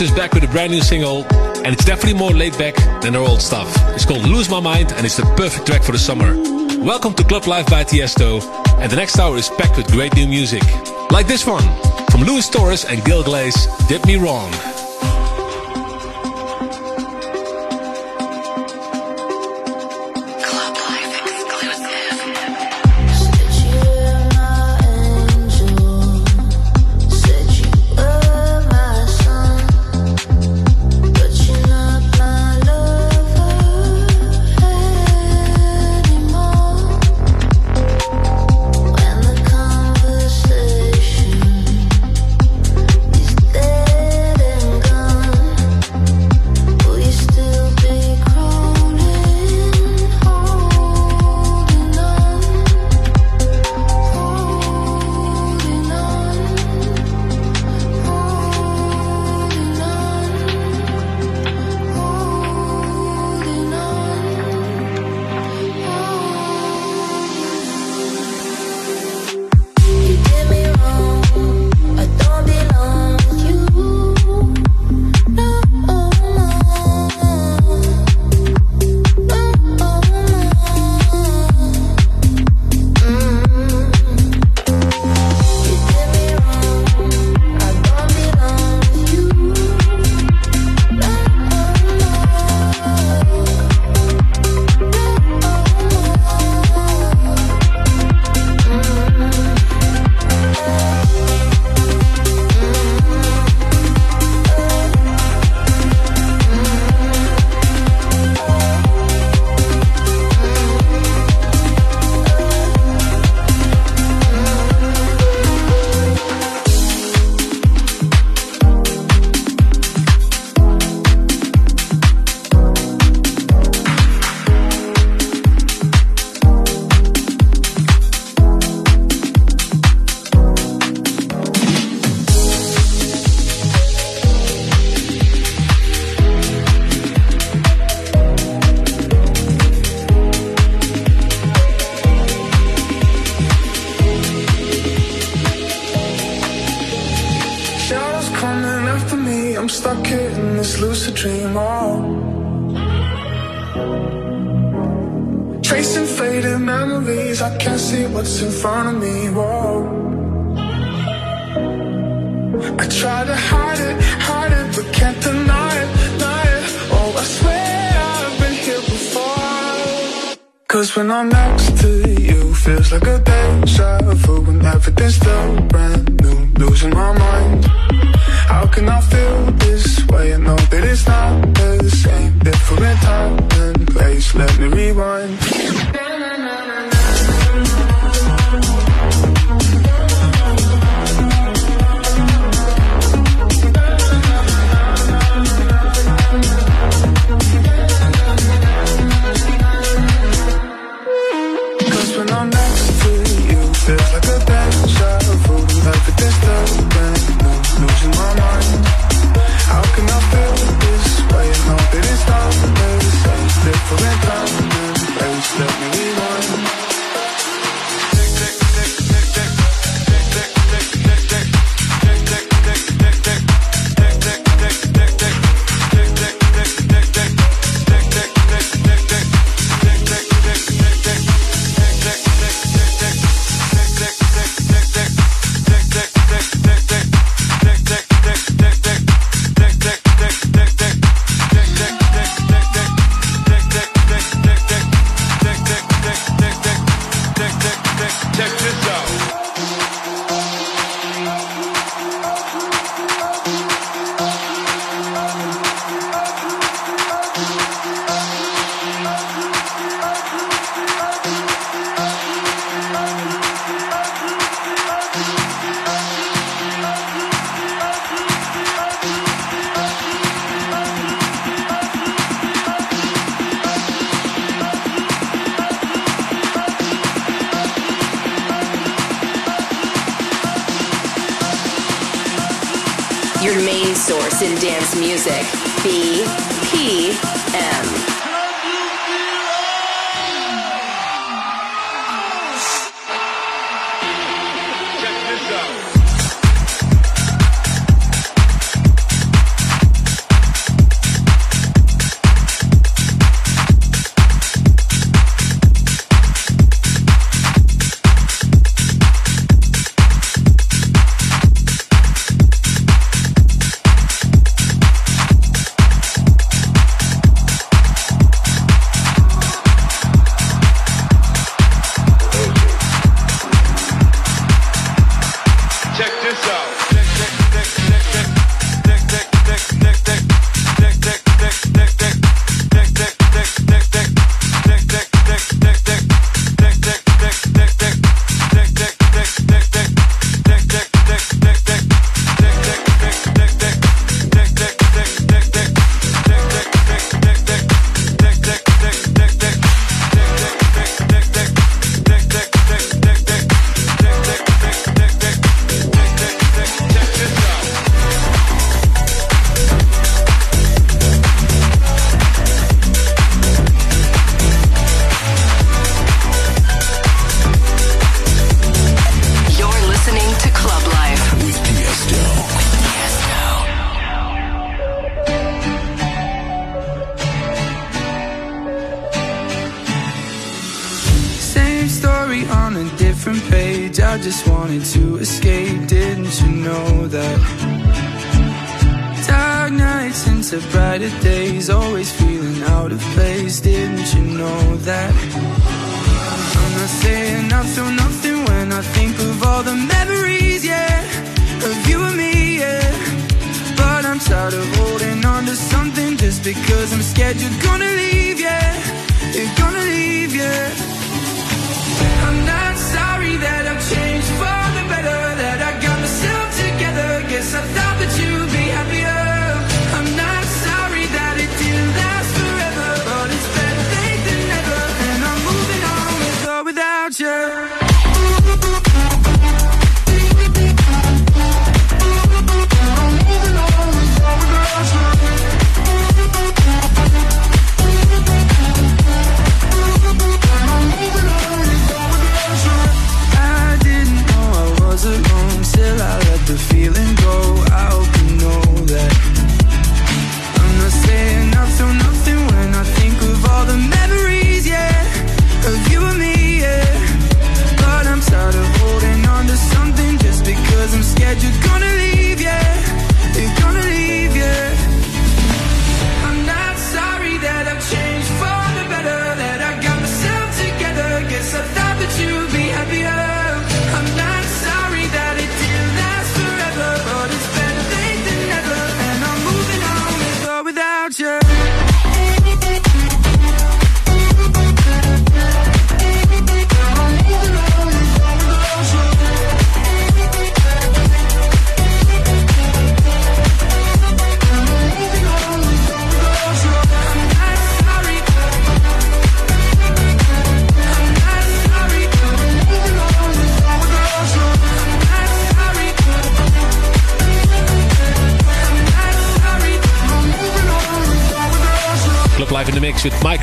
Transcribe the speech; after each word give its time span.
Is 0.00 0.10
back 0.10 0.34
with 0.34 0.44
a 0.44 0.48
brand 0.48 0.72
new 0.72 0.80
single, 0.80 1.24
and 1.64 1.68
it's 1.68 1.84
definitely 1.84 2.18
more 2.18 2.32
laid 2.32 2.56
back 2.58 2.74
than 3.00 3.14
their 3.14 3.22
old 3.22 3.40
stuff. 3.40 3.72
It's 3.94 4.04
called 4.04 4.26
Lose 4.26 4.50
My 4.50 4.60
Mind, 4.60 4.92
and 4.92 5.06
it's 5.06 5.16
the 5.16 5.22
perfect 5.36 5.66
track 5.66 5.82
for 5.82 5.92
the 5.92 5.98
summer. 5.98 6.34
Welcome 6.84 7.14
to 7.14 7.24
Club 7.24 7.46
Life 7.46 7.66
by 7.66 7.84
Tiesto, 7.84 8.42
and 8.78 8.90
the 8.90 8.96
next 8.96 9.18
hour 9.18 9.36
is 9.36 9.48
packed 9.48 9.76
with 9.76 9.90
great 9.90 10.14
new 10.14 10.26
music. 10.26 10.62
Like 11.10 11.26
this 11.26 11.46
one, 11.46 11.64
from 12.10 12.22
Luis 12.22 12.48
Torres 12.48 12.84
and 12.84 13.02
Gil 13.04 13.22
Glaze, 13.22 13.66
Did 13.88 14.04
Me 14.06 14.16
Wrong. 14.16 14.52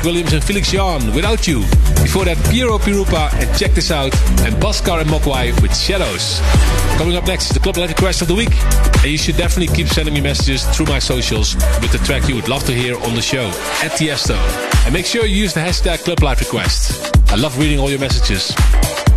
Williams 0.04 0.32
and 0.34 0.44
Felix 0.44 0.70
Jaehn, 0.70 1.14
Without 1.14 1.48
You. 1.48 1.60
Before 2.02 2.24
that, 2.26 2.36
Piero 2.50 2.78
Pirupa 2.78 3.32
and 3.34 3.58
Check 3.58 3.72
This 3.72 3.90
Out, 3.90 4.14
and 4.40 4.54
Bhaskar 4.56 5.00
and 5.00 5.08
Moguai 5.08 5.58
with 5.62 5.74
Shadows. 5.74 6.40
Coming 6.98 7.16
up 7.16 7.26
next 7.26 7.46
is 7.46 7.54
the 7.54 7.60
Club 7.60 7.76
Life 7.76 7.88
Request 7.88 8.22
of 8.22 8.28
the 8.28 8.34
Week, 8.34 8.52
and 8.98 9.06
you 9.06 9.16
should 9.16 9.36
definitely 9.36 9.74
keep 9.74 9.86
sending 9.88 10.12
me 10.12 10.20
messages 10.20 10.64
through 10.76 10.86
my 10.86 10.98
socials 10.98 11.54
with 11.80 11.90
the 11.92 11.98
track 11.98 12.28
you 12.28 12.34
would 12.34 12.48
love 12.48 12.64
to 12.64 12.72
hear 12.72 12.96
on 13.02 13.14
the 13.14 13.22
show, 13.22 13.46
at 13.82 13.92
Tiesto. 13.92 14.36
And 14.84 14.92
make 14.92 15.06
sure 15.06 15.24
you 15.24 15.36
use 15.36 15.54
the 15.54 15.60
hashtag 15.60 16.04
Club 16.04 16.22
Life 16.22 16.40
Request. 16.40 17.16
I 17.30 17.36
love 17.36 17.58
reading 17.58 17.78
all 17.78 17.88
your 17.88 18.00
messages. 18.00 18.54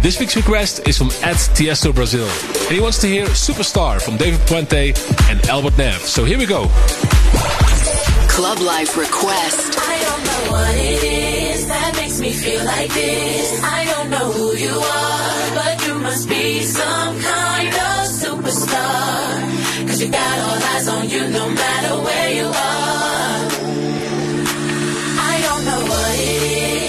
This 0.02 0.20
week's 0.20 0.36
request 0.36 0.88
is 0.88 0.98
from 0.98 1.08
Ed 1.22 1.36
Tiesto 1.58 1.94
Brazil. 1.94 2.28
And 2.28 2.72
he 2.72 2.80
wants 2.80 3.00
to 3.02 3.08
hear 3.08 3.26
Superstar 3.28 4.02
from 4.02 4.16
David 4.16 4.40
Puentez 4.42 4.98
and 5.30 5.44
Albert 5.50 5.78
Neve. 5.78 6.02
So 6.02 6.24
here 6.24 6.38
we 6.38 6.46
go. 6.46 6.68
Club 8.30 8.60
Life 8.60 8.96
Request. 8.96 9.78
Me 12.28 12.34
feel 12.34 12.64
like 12.66 12.92
this. 12.94 13.48
I 13.64 13.86
don't 13.92 14.10
know 14.10 14.28
who 14.38 14.48
you 14.66 14.76
are, 15.00 15.46
but 15.60 15.76
you 15.88 15.94
must 16.08 16.28
be 16.28 16.62
some 16.62 17.14
kind 17.34 17.74
of 17.88 18.00
superstar. 18.22 19.88
Cause 19.88 20.00
you 20.02 20.10
got 20.22 20.36
all 20.46 20.60
eyes 20.72 20.88
on 20.96 21.04
you 21.14 21.24
no 21.40 21.46
matter 21.62 21.94
where 22.06 22.30
you 22.40 22.48
are. 22.72 23.38
I 25.32 25.36
don't 25.46 25.64
know 25.70 25.82
what 25.92 26.14
it 26.34 26.42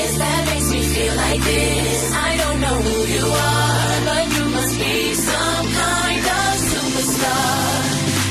is 0.02 0.12
that 0.22 0.40
makes 0.50 0.68
me 0.74 0.82
feel 0.94 1.14
like 1.24 1.42
this. 1.52 2.00
I 2.28 2.30
don't 2.42 2.60
know 2.64 2.76
who 2.86 2.96
you 3.16 3.26
are, 3.54 3.94
but 4.10 4.24
you 4.36 4.44
must 4.56 4.74
be 4.82 4.94
some 5.30 5.66
kind 5.82 6.24
of 6.40 6.50
superstar. 6.70 7.58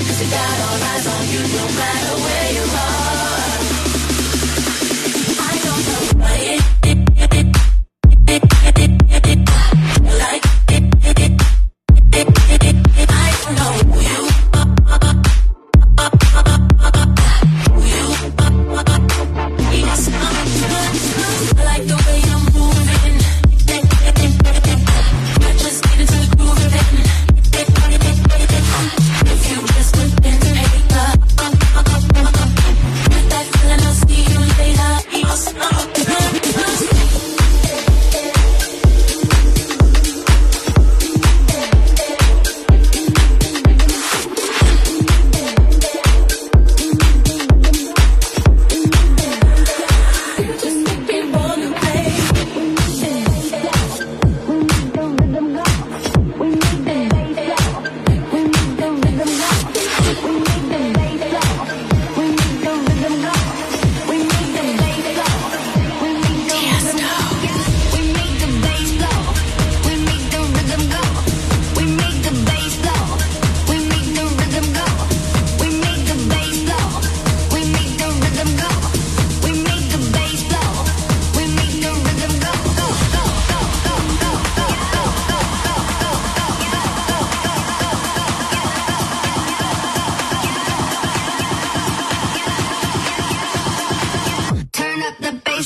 Cause 0.06 0.20
you 0.22 0.30
got 0.40 0.56
all 0.66 0.80
eyes 0.92 1.06
on 1.16 1.24
you 1.34 1.42
no 1.58 1.66
matter 1.82 2.14
where 2.26 2.47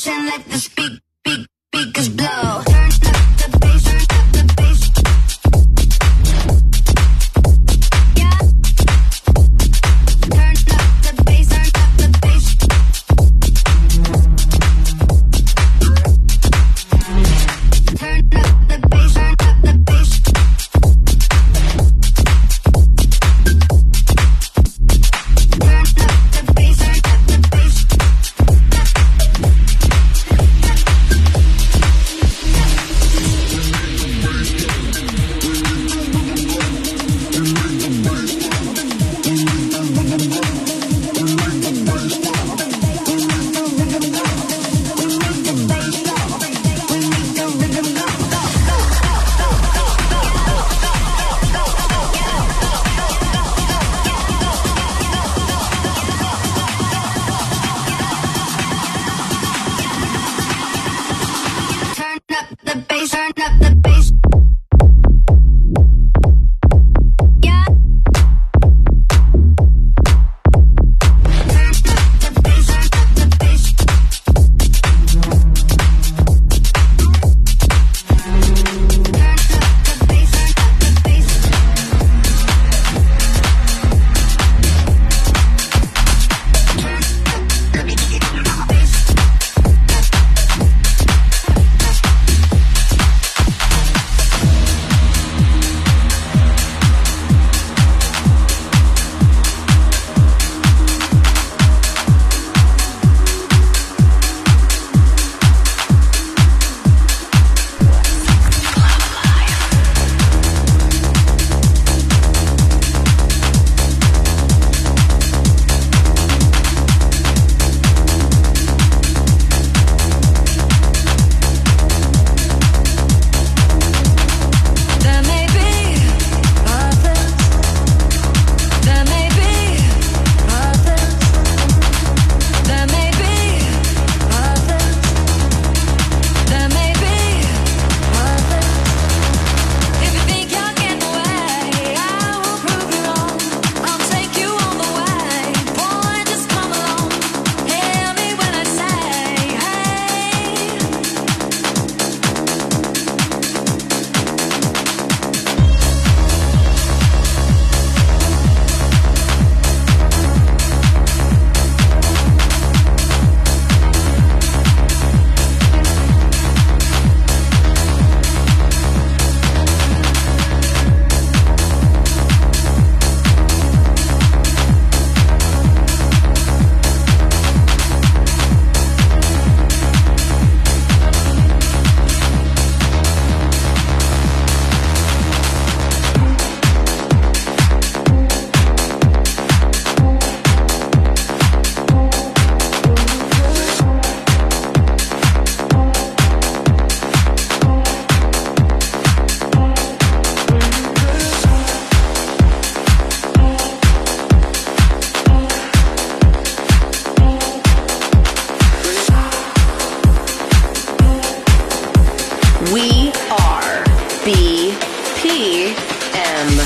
up 0.08 0.44
the 0.46 0.51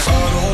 Follow 0.06 0.45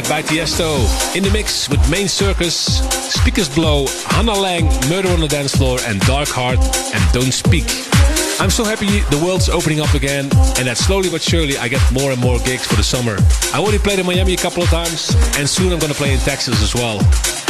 Life 0.00 0.08
by 0.08 0.22
Tiesto. 0.22 1.14
In 1.14 1.22
the 1.22 1.30
mix 1.30 1.68
with 1.68 1.80
Main 1.90 2.08
Circus, 2.08 2.80
Speakers 3.12 3.54
Blow, 3.54 3.84
Hannah 4.06 4.32
Laing, 4.32 4.64
Murder 4.88 5.10
on 5.10 5.20
the 5.20 5.28
Dance 5.28 5.54
Floor, 5.54 5.78
and 5.84 6.00
Dark 6.02 6.28
Heart 6.28 6.58
and 6.94 7.12
Don't 7.12 7.32
Speak. 7.32 7.66
I'm 8.40 8.48
so 8.48 8.64
happy 8.64 8.86
the 9.10 9.20
world's 9.22 9.50
opening 9.50 9.80
up 9.80 9.92
again, 9.92 10.24
and 10.56 10.64
that 10.68 10.78
slowly 10.78 11.10
but 11.10 11.20
surely 11.20 11.58
I 11.58 11.68
get 11.68 11.82
more 11.92 12.12
and 12.12 12.20
more 12.20 12.38
gigs 12.38 12.66
for 12.66 12.76
the 12.76 12.82
summer. 12.82 13.18
I 13.52 13.58
already 13.58 13.76
played 13.76 13.98
in 13.98 14.06
Miami 14.06 14.32
a 14.32 14.38
couple 14.38 14.62
of 14.62 14.70
times, 14.70 15.14
and 15.36 15.46
soon 15.46 15.70
I'm 15.70 15.78
gonna 15.78 15.92
play 15.92 16.14
in 16.14 16.20
Texas 16.20 16.62
as 16.62 16.74
well. 16.74 16.96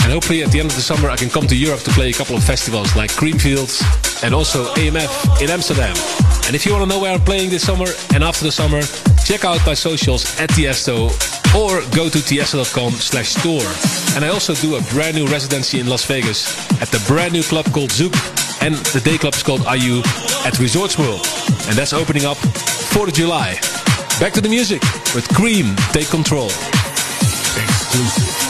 And 0.03 0.11
hopefully 0.11 0.43
at 0.43 0.51
the 0.51 0.59
end 0.59 0.71
of 0.71 0.75
the 0.75 0.83
summer 0.83 1.09
I 1.09 1.17
can 1.17 1.31
come 1.31 1.47
to 1.47 1.57
Europe 1.57 1.83
to 1.83 1.91
play 1.93 2.11
a 2.11 2.15
couple 2.15 2.35
of 2.35 2.43
festivals 2.43 2.97
like 2.97 3.11
Creamfields 3.13 3.79
and 4.25 4.35
also 4.35 4.75
AMF 4.75 5.41
in 5.41 5.51
Amsterdam. 5.51 5.95
And 6.47 6.57
if 6.57 6.67
you 6.67 6.73
want 6.73 6.83
to 6.83 6.89
know 6.89 6.99
where 6.99 7.15
I'm 7.15 7.21
playing 7.21 7.51
this 7.51 7.65
summer 7.65 7.87
and 8.13 8.25
after 8.25 8.45
the 8.45 8.51
summer, 8.51 8.83
check 9.25 9.45
out 9.45 9.65
my 9.65 9.75
socials 9.75 10.25
at 10.41 10.51
Tiesto 10.51 11.15
or 11.57 11.81
go 11.91 12.09
to 12.09 12.19
tiesto.com 12.19 12.93
slash 12.93 13.31
store. 13.31 13.67
And 14.15 14.25
I 14.25 14.29
also 14.29 14.55
do 14.55 14.77
a 14.77 14.83
brand 14.93 15.17
new 15.17 15.27
residency 15.27 15.81
in 15.81 15.87
Las 15.87 16.05
Vegas 16.05 16.47
at 16.81 16.89
the 16.89 17.03
brand 17.07 17.33
new 17.33 17.43
club 17.43 17.67
called 17.73 17.91
Zouk. 17.91 18.15
And 18.63 18.75
the 18.93 19.01
day 19.01 19.17
club 19.17 19.35
is 19.35 19.43
called 19.43 19.63
AYU 19.63 20.05
at 20.45 20.59
Resorts 20.59 20.99
World. 20.99 21.27
And 21.69 21.77
that's 21.77 21.93
opening 21.93 22.25
up 22.25 22.37
4th 22.93 23.09
of 23.09 23.15
July. 23.15 23.55
Back 24.21 24.33
to 24.35 24.41
the 24.41 24.49
music 24.49 24.83
with 25.15 25.27
KREAM, 25.29 25.77
Take 25.93 26.09
Control. 26.09 26.51
Exclusive. 27.57 28.50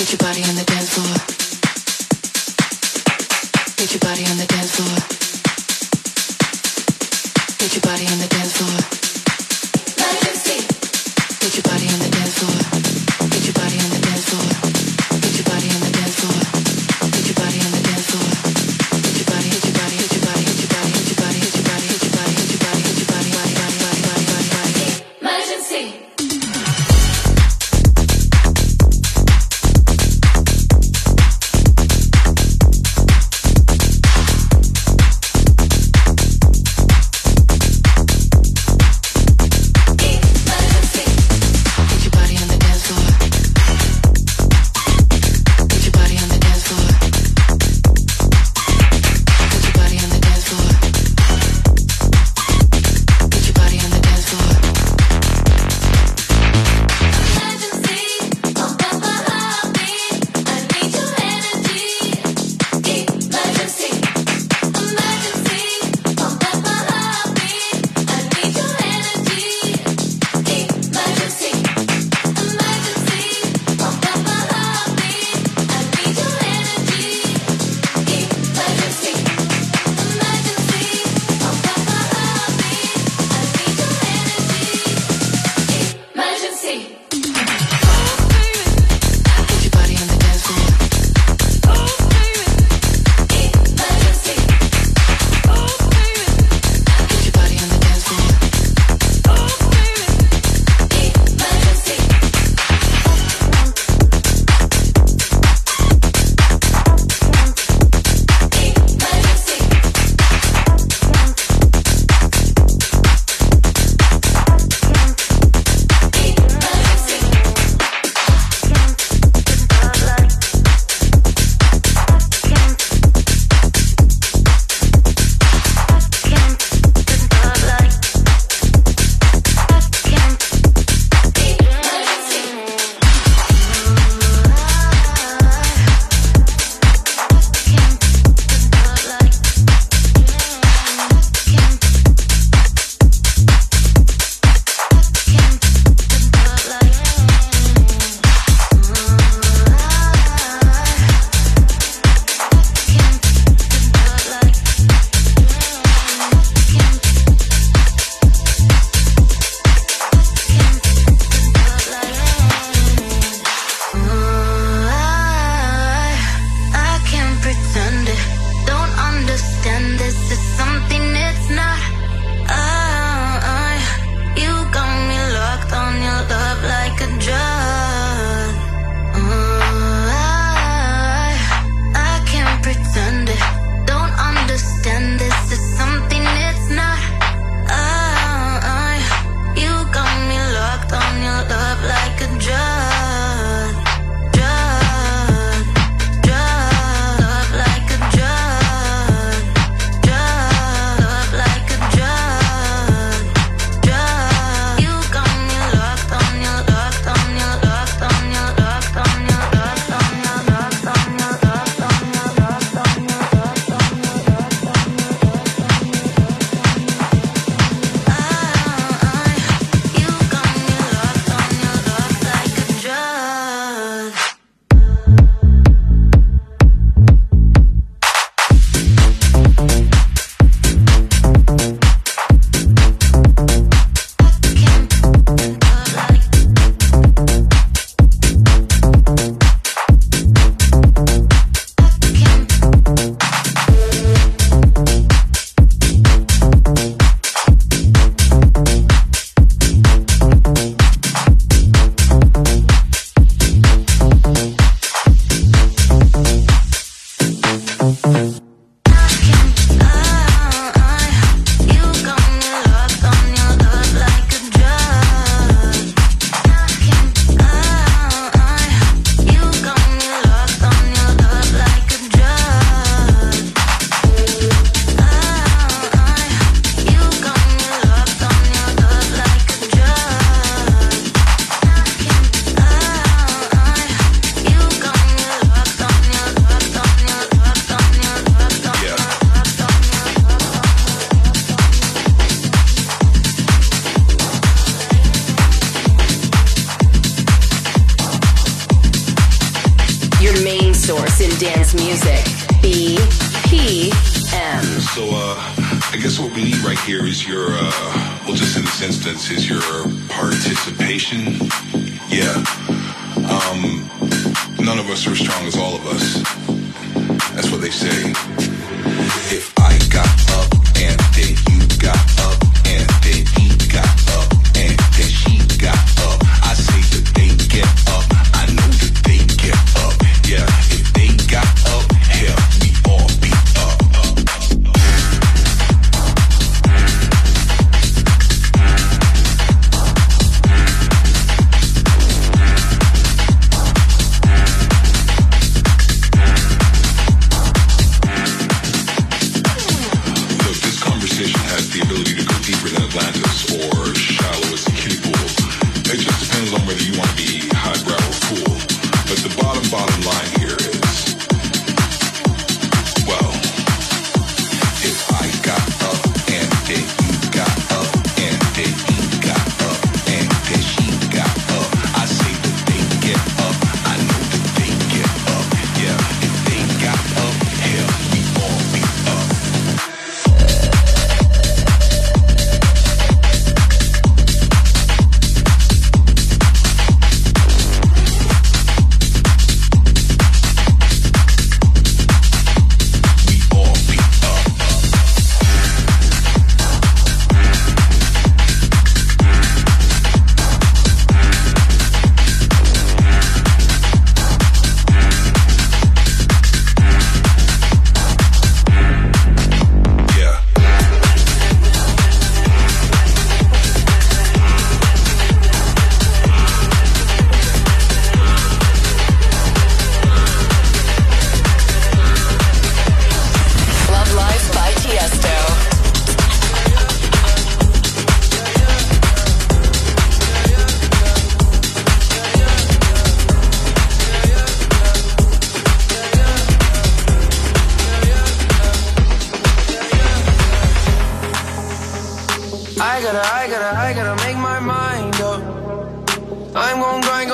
Get 0.00 0.12
your 0.12 0.18
body 0.18 0.42
on 0.44 0.54
the 0.54 0.64
dance 0.64 0.94
floor. 0.94 1.12
Get 3.76 3.92
your 3.92 3.92
body 4.00 4.24
on 4.24 4.30
the 13.90 13.99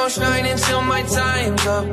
gon' 0.06 0.24
shine 0.24 0.46
until 0.46 0.82
my 0.82 1.02
time's 1.02 1.66
up. 1.66 1.84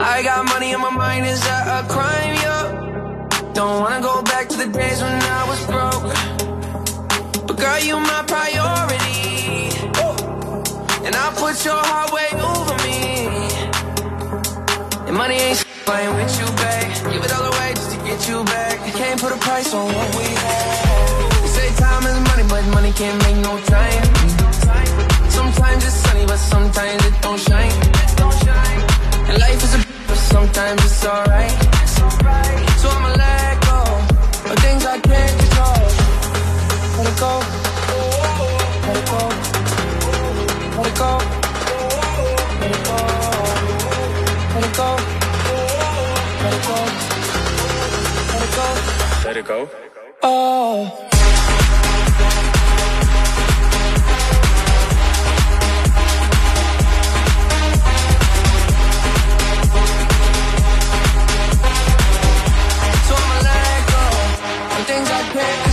I 0.00 0.22
got 0.24 0.44
money 0.46 0.72
in 0.72 0.80
my 0.80 0.90
mind, 0.90 1.24
is 1.26 1.40
that 1.42 1.64
a 1.78 1.88
crime, 1.88 2.34
yo? 2.44 3.52
Don't 3.54 3.80
wanna 3.80 4.00
go 4.00 4.22
back 4.22 4.48
to 4.48 4.56
the 4.56 4.66
days 4.66 5.00
when 5.00 5.12
I 5.38 5.42
was 5.50 5.60
broke. 5.66 7.46
But 7.46 7.56
girl, 7.58 7.78
you 7.78 7.96
my 8.00 8.22
priority. 8.26 9.70
And 11.06 11.14
I 11.14 11.26
put 11.36 11.64
your 11.64 11.80
heart 11.90 12.10
way 12.12 12.30
over 12.50 12.76
me. 12.86 12.98
And 15.06 15.16
money 15.16 15.36
ain't 15.36 15.64
ain't 15.88 16.14
with 16.16 16.32
you, 16.40 16.48
babe. 16.60 17.12
Give 17.12 17.22
it 17.24 17.32
all 17.32 17.46
away 17.52 17.74
just 17.74 17.90
to 17.92 17.98
get 18.04 18.28
you 18.28 18.42
back. 18.44 18.84
You 18.86 18.92
can't 18.92 19.20
put 19.20 19.32
a 19.32 19.38
price 19.38 19.72
on 19.72 19.86
what 19.94 20.08
we 20.16 20.24
had. 20.24 21.42
You 21.42 21.48
say 21.48 21.68
time 21.76 22.02
is 22.10 22.18
money, 22.30 22.44
but 22.48 22.64
money 22.74 22.92
can't 22.92 23.18
make 23.22 23.36
no 23.36 23.54
time. 23.66 24.45
Sometimes 26.36 26.36
but 26.36 26.44
sometimes 26.54 27.06
it 27.06 27.14
don't 27.22 27.38
shine. 27.40 27.72
And 29.28 29.38
life 29.40 29.62
is 29.64 29.74
a 29.74 29.78
but 30.06 30.16
sometimes 30.16 30.84
it's 30.84 31.06
alright. 31.06 31.50
So 32.76 32.88
I'ma 32.90 33.08
let 33.16 33.60
go 33.64 33.80
of 34.50 34.58
things 34.58 34.84
I 34.84 34.98
can't 35.00 35.38
control. 35.40 35.80
Let 36.98 37.06
it 37.08 37.16
go. 37.18 37.32
Let 38.84 38.96
it 38.96 39.06
go. 39.12 39.20
Let 40.76 40.86
it 40.86 40.96
go. 40.98 41.10
Let 42.60 42.70
it 42.70 42.84
go. 42.84 42.98
Let 44.52 44.64
it 44.64 44.74
go. 44.76 44.88
Let 46.42 46.52
it 46.52 46.62
go. 46.68 46.78
Let 48.32 48.42
it 48.42 48.52
go. 48.56 48.66
Let 49.24 49.36
it 49.36 49.46
go. 49.46 49.68
Oh. 50.22 51.05
Okay. 65.38 65.65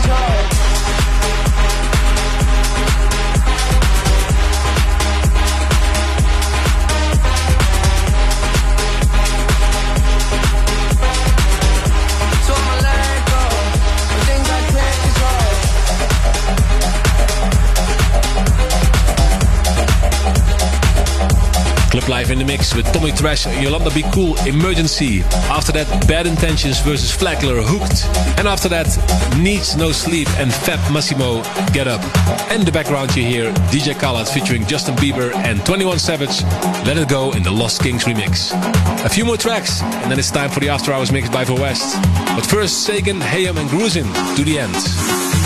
Club 22.04 22.10
Life 22.10 22.32
in 22.32 22.40
the 22.40 22.46
mix 22.46 22.76
with 22.76 22.86
Tommy 22.92 23.12
Trash, 23.12 23.46
Yolanda 23.62 23.90
Be 23.92 24.04
Cool, 24.14 24.36
Emergency. 24.46 25.22
After 25.50 25.72
that, 25.74 26.08
Bad 26.08 26.28
Intentions 26.28 26.80
versus 26.80 27.12
Flagler, 27.12 27.62
Hooked. 27.62 28.06
And 28.38 28.48
after 28.48 28.68
that, 28.70 28.88
Needs 29.40 29.76
No 29.76 29.92
Sleep 29.92 30.28
and 30.38 30.54
Fab 30.54 30.80
Massimo, 30.92 31.44
Get 31.72 31.88
Up. 31.88 32.02
And 32.52 32.66
the 32.66 32.72
background 32.72 33.16
you 33.16 33.24
hear, 33.24 33.54
DJ 33.72 33.98
Khaled 33.98 34.28
featuring 34.28 34.66
Justin 34.66 34.96
Bieber 34.96 35.34
and 35.36 35.66
21 35.66 36.00
Savage, 36.00 36.44
Let 36.86 36.98
It 36.98 37.08
Go 37.08 37.32
in 37.32 37.44
the 37.44 37.52
Lost 37.52 37.82
Kings 37.82 38.04
remix. 38.04 38.52
A 39.06 39.10
few 39.10 39.26
more 39.26 39.38
tracks, 39.38 39.82
and 39.82 40.12
then 40.12 40.20
it's 40.20 40.32
time 40.32 40.50
for 40.50 40.60
the 40.60 40.70
After 40.70 40.92
Hours 40.92 41.12
mix 41.12 41.30
by 41.30 41.46
For 41.46 41.56
West. 41.56 42.02
But 42.36 42.46
first, 42.46 42.84
Sagan, 42.84 43.20
Heyem 43.20 43.58
and 43.58 43.70
Groozin 43.70 44.08
to 44.36 44.44
the 44.44 44.60
end. 44.60 45.43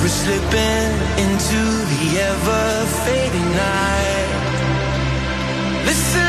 We're 0.00 0.08
slipping 0.08 0.92
into 1.24 1.60
the 1.92 2.20
ever 2.20 2.86
fading 3.04 3.50
night. 3.52 4.30
Listen 5.86 6.25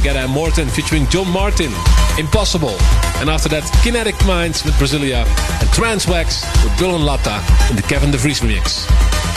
David 0.00 0.16
and 0.16 0.30
Morten 0.30 0.68
featuring 0.68 1.08
John 1.08 1.28
Martin, 1.28 1.72
Impossible. 2.18 2.76
And 3.16 3.28
after 3.28 3.48
that, 3.48 3.64
Kinetic 3.82 4.14
Minds 4.26 4.64
with 4.64 4.74
Brazilia 4.74 5.26
and 5.60 5.72
Trance 5.72 6.06
Wax 6.06 6.44
with 6.62 6.72
and 6.82 7.02
Latha 7.02 7.40
in 7.68 7.74
the 7.74 7.82
Kevin 7.82 8.12
De 8.12 8.16
Vries 8.16 8.40
remix. 8.40 8.86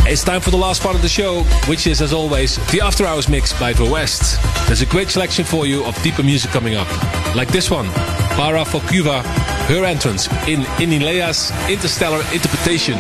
It's 0.08 0.24
time 0.24 0.40
for 0.40 0.52
the 0.52 0.58
last 0.58 0.84
part 0.84 0.96
of 0.96 1.02
the 1.02 1.10
show, 1.10 1.42
which 1.68 1.88
is, 1.88 2.00
as 2.00 2.14
always, 2.14 2.58
the 2.72 2.80
After 2.80 3.08
Hours 3.08 3.28
mix 3.28 3.58
by 3.60 3.74
The 3.74 3.90
West. 3.90 4.40
There's 4.68 4.82
a 4.82 4.86
great 4.86 5.10
selection 5.10 5.46
for 5.46 5.66
you 5.66 5.84
of 5.84 6.00
deeper 6.04 6.22
music 6.22 6.52
coming 6.52 6.76
up, 6.76 6.88
like 7.36 7.48
this 7.48 7.72
one, 7.72 7.88
Parra 8.38 8.64
For 8.64 8.82
Cuva, 8.82 9.24
her 9.68 9.84
entrance 9.84 10.28
in 10.48 10.62
Innellea's 10.78 11.52
Interstellar 11.72 12.22
Interpretation. 12.32 13.00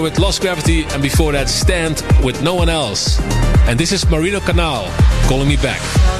With 0.00 0.18
Lost 0.18 0.40
Gravity, 0.40 0.84
and 0.84 1.02
before 1.02 1.32
that, 1.32 1.48
Steand 1.48 2.02
with 2.24 2.42
No 2.42 2.54
One 2.54 2.70
Else. 2.70 3.20
And 3.68 3.78
this 3.78 3.92
is 3.92 4.08
Marino 4.08 4.40
Canal 4.40 4.86
calling 5.28 5.48
me 5.48 5.56
back. 5.56 6.11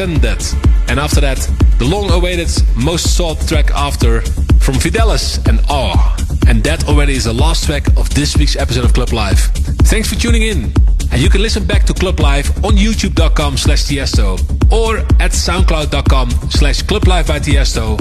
And 0.00 0.98
after 0.98 1.20
that, 1.20 1.36
the 1.78 1.84
long 1.84 2.10
awaited, 2.10 2.48
most 2.74 3.18
sought 3.18 3.38
track 3.46 3.70
after 3.72 4.22
from 4.58 4.76
Fideles 4.76 5.46
and 5.46 5.60
Awe. 5.68 6.16
And 6.48 6.64
that 6.64 6.88
already 6.88 7.16
is 7.16 7.24
the 7.24 7.34
last 7.34 7.66
track 7.66 7.86
of 7.98 8.08
this 8.14 8.34
week's 8.34 8.56
episode 8.56 8.86
of 8.86 8.94
Club 8.94 9.12
Life. 9.12 9.50
Thanks 9.84 10.08
for 10.08 10.18
tuning 10.18 10.40
in. 10.40 10.72
And 11.12 11.20
you 11.20 11.28
can 11.28 11.42
listen 11.42 11.66
back 11.66 11.84
to 11.84 11.92
Club 11.92 12.18
Life 12.18 12.64
on 12.64 12.76
youtube.com 12.76 13.58
slash 13.58 13.84
Tiesto 13.84 14.40
or 14.72 15.00
at 15.20 15.32
soundcloud.com 15.32 16.30
slash 16.48 16.80
Club 16.82 17.06
Life 17.06 17.28
by 17.28 17.38
Tiesto 17.38 18.00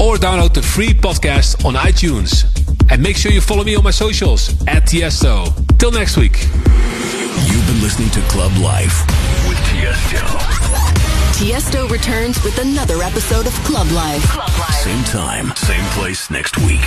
or 0.00 0.16
download 0.16 0.54
the 0.54 0.62
free 0.62 0.94
podcast 0.94 1.62
on 1.66 1.74
iTunes. 1.74 2.46
And 2.90 3.02
make 3.02 3.18
sure 3.18 3.30
you 3.30 3.42
follow 3.42 3.64
me 3.64 3.74
on 3.76 3.84
my 3.84 3.90
socials 3.90 4.48
at 4.66 4.84
Tiesto. 4.84 5.52
Till 5.78 5.90
next 5.90 6.16
week. 6.16 6.42
You've 6.42 7.66
been 7.66 7.82
listening 7.82 8.08
to 8.12 8.20
Club 8.30 8.56
Life 8.56 9.06
with 9.46 9.58
Tiesto. 9.68 10.63
Tiesto 11.34 11.90
returns 11.90 12.42
with 12.44 12.58
another 12.60 13.02
episode 13.02 13.48
of 13.48 13.52
Club 13.64 13.90
Life. 13.90 14.22
Same 14.84 15.02
time, 15.02 15.52
same 15.56 15.84
place 15.86 16.30
next 16.30 16.56
week. 16.58 16.80